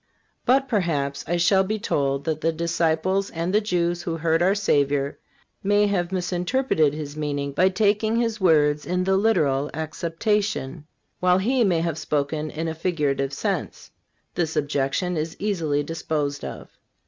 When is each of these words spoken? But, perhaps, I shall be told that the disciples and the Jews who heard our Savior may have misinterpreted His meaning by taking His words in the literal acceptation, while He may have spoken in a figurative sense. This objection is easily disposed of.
But, 0.47 0.67
perhaps, 0.67 1.23
I 1.27 1.37
shall 1.37 1.63
be 1.63 1.77
told 1.77 2.23
that 2.23 2.41
the 2.41 2.51
disciples 2.51 3.29
and 3.29 3.53
the 3.53 3.61
Jews 3.61 4.01
who 4.01 4.17
heard 4.17 4.41
our 4.41 4.55
Savior 4.55 5.19
may 5.61 5.85
have 5.85 6.11
misinterpreted 6.11 6.95
His 6.95 7.15
meaning 7.15 7.51
by 7.51 7.69
taking 7.69 8.15
His 8.15 8.41
words 8.41 8.83
in 8.87 9.03
the 9.03 9.15
literal 9.15 9.69
acceptation, 9.75 10.87
while 11.19 11.37
He 11.37 11.63
may 11.63 11.81
have 11.81 11.99
spoken 11.99 12.49
in 12.49 12.67
a 12.67 12.73
figurative 12.73 13.31
sense. 13.31 13.91
This 14.33 14.55
objection 14.57 15.17
is 15.17 15.35
easily 15.37 15.83
disposed 15.83 16.43
of. 16.43 16.71